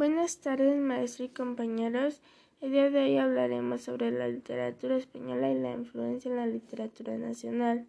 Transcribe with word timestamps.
Buenas 0.00 0.40
tardes, 0.40 0.80
maestro 0.80 1.26
y 1.26 1.28
compañeros. 1.28 2.22
El 2.62 2.72
día 2.72 2.88
de 2.88 3.00
hoy 3.00 3.18
hablaremos 3.18 3.82
sobre 3.82 4.10
la 4.10 4.28
literatura 4.28 4.96
española 4.96 5.50
y 5.50 5.60
la 5.60 5.72
influencia 5.72 6.30
en 6.30 6.38
la 6.38 6.46
literatura 6.46 7.18
nacional. 7.18 7.86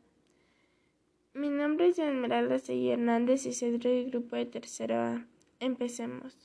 Mi 1.33 1.47
nombre 1.47 1.87
es 1.87 1.99
Esmeralda 1.99 2.59
Seguí 2.59 2.89
Hernández 2.89 3.45
y 3.45 3.53
soy 3.53 3.77
del 3.77 4.11
grupo 4.11 4.35
de 4.35 4.45
tercero 4.45 4.95
A. 4.95 5.25
Empecemos. 5.61 6.35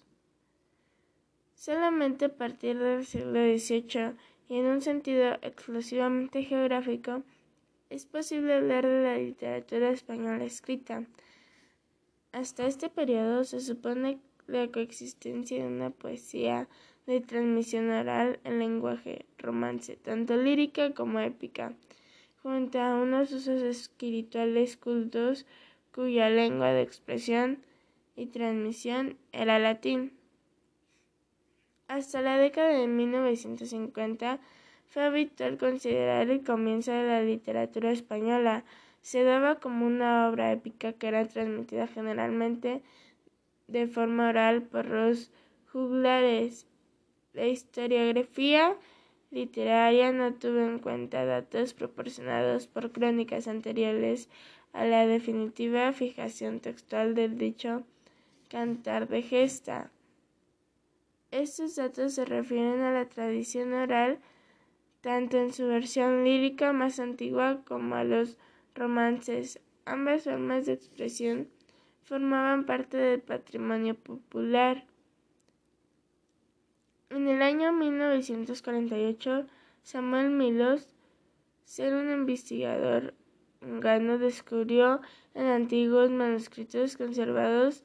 Solamente 1.56 2.26
a 2.26 2.37
partir 2.37 2.78
del 2.78 3.04
siglo 3.04 3.40
XVIII 3.40 4.12
y 4.48 4.58
en 4.58 4.67
un 4.67 4.80
sentido 4.83 5.33
exclusivamente 5.42 6.44
geográfico 6.44 7.24
es 7.90 8.06
posible 8.06 8.54
hablar 8.54 8.87
de 8.87 9.03
la 9.03 9.19
literatura 9.19 9.90
española 9.90 10.44
escrita. 10.44 11.03
Hasta 12.30 12.69
este 12.69 12.88
periodo 12.88 13.42
se 13.42 13.58
supone 13.58 14.21
la 14.47 14.69
coexistencia 14.69 15.62
de 15.62 15.69
una 15.69 15.90
poesía 15.90 16.69
de 17.07 17.20
transmisión 17.20 17.91
oral 17.91 18.41
en 18.45 18.59
lenguaje 18.59 19.27
romance, 19.39 19.97
tanto 19.97 20.37
lírica 20.37 20.93
como 20.93 21.20
épica, 21.20 21.73
junto 22.43 22.80
a 22.80 22.97
unos 22.97 23.33
usos 23.33 23.62
espirituales 23.62 24.77
cultos 24.77 25.47
cuya 25.93 26.29
lengua 26.29 26.73
de 26.73 26.83
expresión 26.83 27.59
y 28.17 28.27
transmisión 28.27 29.17
era 29.33 29.59
latín. 29.59 30.12
Hasta 31.89 32.20
la 32.20 32.37
década 32.39 32.70
de 32.70 32.89
1950 32.89 34.41
fue 34.89 35.05
habitual 35.05 35.56
considerar 35.59 36.28
el 36.31 36.42
comienzo 36.42 36.91
de 36.91 37.06
la 37.06 37.23
literatura 37.23 37.92
española. 37.92 38.65
Se 39.03 39.23
daba 39.23 39.56
como 39.61 39.87
una 39.87 40.28
obra 40.28 40.51
épica 40.53 40.92
que 40.92 41.09
era 41.09 41.27
transmitida 41.27 41.87
generalmente 41.87 42.83
de 43.69 43.87
forma 43.87 44.29
oral 44.29 44.62
por 44.62 44.87
los 44.87 45.30
juglares. 45.73 46.66
La 47.33 47.47
historiografía 47.47 48.77
literaria 49.31 50.12
no 50.12 50.34
tuvo 50.34 50.61
en 50.61 50.78
cuenta 50.78 51.25
datos 51.25 51.75
proporcionados 51.75 52.67
por 52.67 52.92
crónicas 52.92 53.48
anteriores 53.48 54.28
a 54.72 54.84
la 54.84 55.06
definitiva 55.06 55.92
fijación 55.92 56.61
textual 56.61 57.14
del 57.14 57.37
dicho 57.39 57.84
cantar 58.48 59.09
de 59.09 59.22
gesta. 59.22 59.91
Estos 61.31 61.77
datos 61.77 62.14
se 62.14 62.25
refieren 62.25 62.81
a 62.81 62.92
la 62.92 63.09
tradición 63.09 63.72
oral 63.72 64.20
tanto 65.00 65.39
en 65.39 65.53
su 65.53 65.67
versión 65.67 66.25
lírica 66.25 66.72
más 66.72 66.98
antigua 66.98 67.62
como 67.67 67.97
a 67.97 68.05
los 68.05 68.37
romances. 68.75 69.61
Ambas 69.84 70.25
formas 70.25 70.67
de 70.67 70.72
expresión 70.72 71.48
formaban 72.07 72.65
parte 72.65 72.97
del 72.97 73.21
patrimonio 73.21 73.97
popular. 73.97 74.85
En 77.11 77.29
el 77.29 77.43
año 77.43 77.73
1948, 77.73 79.47
Samuel 79.83 80.31
Milos, 80.31 80.95
ser 81.65 81.95
un 81.95 82.11
investigador 82.11 83.15
húngaro, 83.61 84.19
descubrió 84.19 85.01
en 85.34 85.47
antiguos 85.47 86.11
manuscritos 86.11 86.97
conservados 86.97 87.83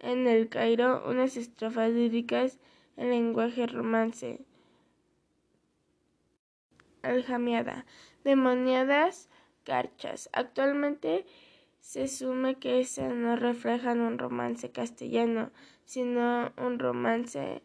en 0.00 0.26
el 0.26 0.48
Cairo 0.48 1.08
unas 1.08 1.36
estrofas 1.36 1.92
líricas 1.92 2.58
en 2.96 3.10
lenguaje 3.10 3.68
romance. 3.68 4.40
Aljamiada, 7.02 7.86
demoniadas 8.24 9.28
carchas. 9.64 10.28
Actualmente 10.32 11.26
se 11.82 12.04
asume 12.04 12.54
que 12.54 12.80
esas 12.80 13.12
no 13.12 13.34
reflejan 13.34 14.00
un 14.00 14.16
romance 14.16 14.70
castellano, 14.70 15.50
sino 15.84 16.52
un 16.56 16.78
romance 16.78 17.60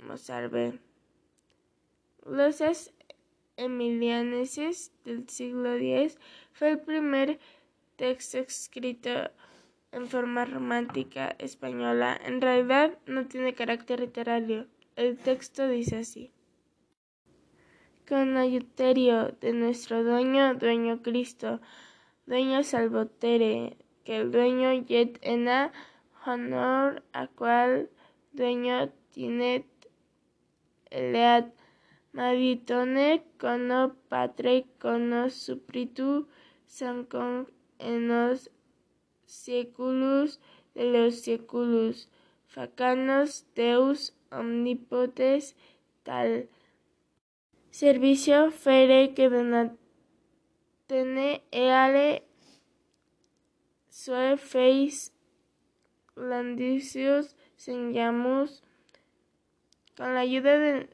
mozárabe. 0.00 0.80
Los 2.26 2.92
emilianeses 3.56 4.92
del 5.04 5.28
siglo 5.28 5.74
X 5.76 6.18
fue 6.52 6.70
el 6.72 6.80
primer 6.80 7.38
texto 7.96 8.38
escrito 8.38 9.30
en 9.92 10.08
forma 10.08 10.44
romántica 10.44 11.36
española. 11.38 12.20
En 12.24 12.40
realidad 12.40 12.98
no 13.06 13.26
tiene 13.26 13.54
carácter 13.54 14.00
literario. 14.00 14.66
El 14.96 15.16
texto 15.16 15.68
dice 15.68 15.98
así. 15.98 16.32
Con 18.06 18.36
ayuterio 18.36 19.36
de 19.40 19.52
nuestro 19.52 20.02
dueño, 20.02 20.54
dueño 20.54 21.02
Cristo, 21.02 21.60
dueño 22.28 22.62
salvotere, 22.62 23.78
que 24.04 24.18
el 24.18 24.30
dueño 24.30 24.72
yet 24.86 25.18
ena 25.22 25.72
honor 26.26 27.02
a 27.12 27.26
cual 27.26 27.88
dueño 28.32 28.90
tiene 29.10 29.64
lead 30.90 31.46
maditone 32.12 33.24
cono 33.40 33.80
patre 34.10 34.66
cono 34.82 35.30
supritu 35.30 36.28
sancon 36.66 37.48
en 37.78 38.08
los 38.08 38.50
seculus 39.24 40.40
de 40.74 40.84
los 40.92 41.20
seculus 41.20 42.10
facanos 42.46 43.46
deus 43.54 44.14
omnipotes 44.30 45.56
tal. 46.02 46.48
Servicio 47.70 48.50
fere 48.50 49.14
que 49.14 49.28
Tene 50.88 51.42
eale 51.50 52.22
sue 53.90 54.38
feis 54.38 55.12
landicios 56.16 57.36
señamos 57.56 58.62
con 59.98 60.14
la 60.14 60.20
ayuda 60.20 60.58
de 60.58 60.88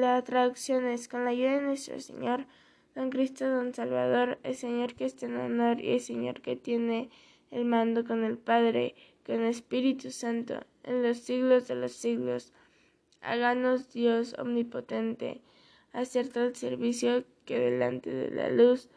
las 0.00 0.24
traducciones, 0.24 1.08
con 1.08 1.24
la 1.24 1.32
ayuda 1.32 1.56
de 1.56 1.60
nuestro 1.60 2.00
Señor, 2.00 2.46
Don 2.94 3.10
Cristo, 3.10 3.46
Don 3.46 3.74
Salvador, 3.74 4.38
el 4.44 4.54
Señor 4.54 4.94
que 4.94 5.04
está 5.04 5.26
en 5.26 5.36
honor 5.36 5.78
y 5.78 5.90
el 5.90 6.00
Señor 6.00 6.40
que 6.40 6.56
tiene 6.56 7.10
el 7.50 7.66
mando 7.66 8.06
con 8.06 8.24
el 8.24 8.38
Padre, 8.38 8.94
con 9.26 9.42
el 9.42 9.50
Espíritu 9.50 10.10
Santo, 10.10 10.64
en 10.84 11.02
los 11.02 11.18
siglos 11.18 11.68
de 11.68 11.74
los 11.74 11.92
siglos. 11.92 12.54
Háganos 13.20 13.92
Dios 13.92 14.34
omnipotente, 14.38 15.42
hacer 15.92 16.30
el 16.34 16.56
servicio 16.56 17.24
que 17.44 17.58
delante 17.58 18.08
de 18.08 18.30
la 18.30 18.48
luz 18.48 18.88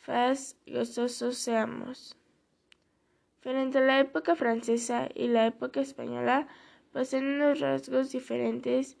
faz 0.00 0.56
gozosos 0.66 1.36
seamos. 1.36 2.16
Frente 3.40 3.78
a 3.78 3.82
la 3.82 4.00
época 4.00 4.34
francesa 4.34 5.08
y 5.14 5.28
la 5.28 5.46
época 5.46 5.80
española, 5.80 6.48
poseen 6.92 7.26
unos 7.26 7.60
rasgos 7.60 8.10
diferentes 8.10 8.96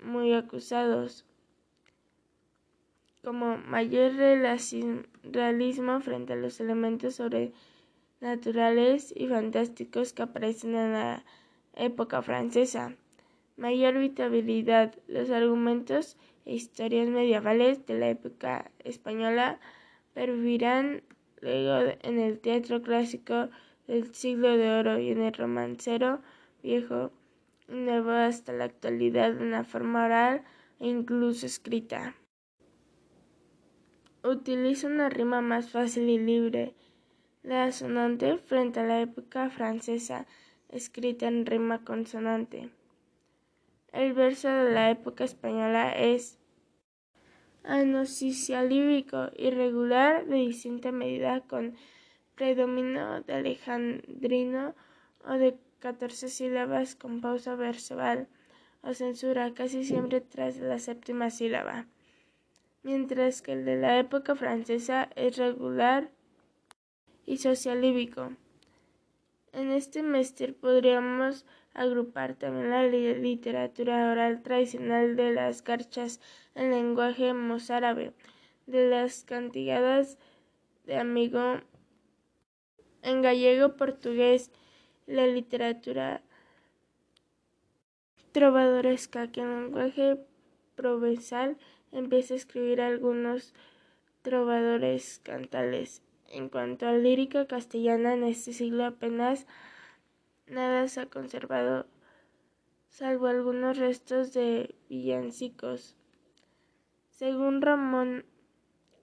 muy 0.00 0.34
acusados, 0.34 1.24
como 3.22 3.56
mayor 3.56 4.12
realismo 5.22 6.00
frente 6.00 6.32
a 6.32 6.36
los 6.36 6.58
elementos 6.58 7.14
sobrenaturales 7.14 9.14
y 9.16 9.28
fantásticos 9.28 10.12
que 10.12 10.22
aparecen 10.22 10.74
en 10.74 10.92
la 10.92 11.24
época 11.74 12.20
francesa, 12.22 12.96
mayor 13.56 13.98
vitabilidad, 13.98 14.94
los 15.06 15.30
argumentos 15.30 16.16
e 16.44 16.54
historias 16.54 17.08
medievales 17.08 17.86
de 17.86 17.98
la 17.98 18.10
época 18.10 18.70
española 18.80 19.60
pervivirán 20.14 21.02
luego 21.40 21.96
en 22.02 22.18
el 22.18 22.38
teatro 22.40 22.82
clásico 22.82 23.50
del 23.86 24.14
siglo 24.14 24.56
de 24.56 24.70
oro 24.70 24.98
y 24.98 25.10
en 25.10 25.22
el 25.22 25.32
romancero 25.32 26.20
viejo 26.62 27.10
y 27.68 27.74
nuevo 27.74 28.10
hasta 28.10 28.52
la 28.52 28.64
actualidad 28.64 29.32
de 29.32 29.44
una 29.44 29.64
forma 29.64 30.04
oral 30.04 30.42
e 30.80 30.88
incluso 30.88 31.46
escrita. 31.46 32.14
Utiliza 34.24 34.86
una 34.86 35.08
rima 35.08 35.40
más 35.40 35.70
fácil 35.70 36.08
y 36.08 36.18
libre, 36.18 36.74
la 37.42 37.64
asonante 37.64 38.38
frente 38.38 38.80
a 38.80 38.84
la 38.84 39.00
época 39.00 39.50
francesa, 39.50 40.26
escrita 40.68 41.26
en 41.26 41.44
rima 41.44 41.84
consonante. 41.84 42.70
El 43.92 44.12
verso 44.12 44.48
de 44.48 44.72
la 44.72 44.90
época 44.90 45.24
española 45.24 45.92
es 45.92 46.38
lírico 47.64 49.30
irregular 49.36 50.26
de 50.26 50.36
distinta 50.36 50.92
medida 50.92 51.40
con 51.40 51.74
predominio 52.34 53.22
de 53.22 53.34
alejandrino 53.34 54.74
o 55.24 55.32
de 55.34 55.56
catorce 55.78 56.28
sílabas 56.28 56.96
con 56.96 57.20
pausa 57.20 57.54
verbal 57.54 58.28
o 58.82 58.94
censura 58.94 59.54
casi 59.54 59.84
siempre 59.84 60.20
tras 60.20 60.58
la 60.58 60.78
séptima 60.78 61.30
sílaba, 61.30 61.86
mientras 62.82 63.42
que 63.42 63.52
el 63.52 63.64
de 63.64 63.76
la 63.76 63.98
época 63.98 64.34
francesa 64.34 65.08
es 65.14 65.36
regular 65.36 66.10
y 67.26 67.36
socialíbico. 67.36 68.32
En 69.52 69.70
este 69.70 70.02
mestre 70.02 70.54
podríamos 70.54 71.44
agrupar 71.74 72.34
también 72.34 72.70
la 72.70 72.84
literatura 72.84 74.10
oral 74.10 74.42
tradicional 74.42 75.14
de 75.14 75.32
las 75.32 75.62
garchas 75.62 76.20
en 76.54 76.70
lenguaje 76.70 77.34
mozárabe, 77.34 78.12
de 78.66 78.88
las 78.88 79.24
cantigadas 79.24 80.18
de 80.86 80.96
amigo 80.96 81.60
en 83.02 83.20
gallego 83.20 83.76
portugués, 83.76 84.50
la 85.06 85.26
literatura 85.26 86.22
trovadoresca 88.32 89.30
que 89.30 89.40
en 89.40 89.64
lenguaje 89.64 90.18
provenzal 90.74 91.58
empieza 91.90 92.34
a 92.34 92.38
escribir 92.38 92.80
algunos 92.80 93.54
trovadores 94.22 95.20
cantales. 95.22 96.00
En 96.28 96.48
cuanto 96.48 96.86
a 96.86 96.92
lírica 96.92 97.46
castellana, 97.46 98.14
en 98.14 98.24
este 98.24 98.52
siglo 98.52 98.84
apenas 98.84 99.46
nada 100.46 100.88
se 100.88 101.00
ha 101.00 101.06
conservado, 101.06 101.86
salvo 102.88 103.26
algunos 103.26 103.78
restos 103.78 104.32
de 104.32 104.74
villancicos. 104.88 105.96
Según 107.10 107.62
Ramón 107.62 108.24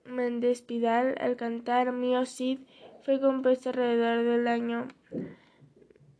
Méndez 0.04 0.62
Pidal, 0.62 1.14
el 1.20 1.36
cantar 1.36 1.92
Mío 1.92 2.26
Cid 2.26 2.60
fue 3.02 3.20
compuesto 3.20 3.70
alrededor 3.70 4.24
del 4.24 4.48
año 4.48 4.88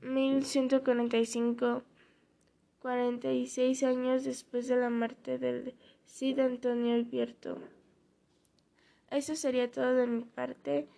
1145, 0.03 1.83
46 2.81 3.83
años 3.83 4.25
después 4.25 4.67
de 4.69 4.77
la 4.77 4.91
muerte 4.91 5.39
del 5.39 5.75
Cid 6.07 6.39
Antonio 6.39 6.95
Alberto. 6.95 7.59
Eso 9.11 9.35
sería 9.37 9.71
todo 9.71 9.95
de 9.95 10.07
mi 10.07 10.23
parte. 10.23 10.89